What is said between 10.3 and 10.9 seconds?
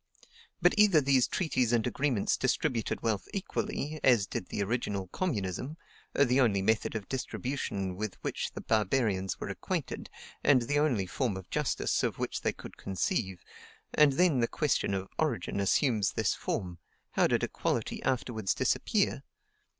and the